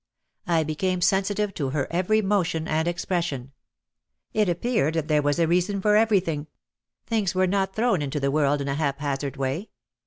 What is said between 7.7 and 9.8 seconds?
thrown into the world in a haphazard way.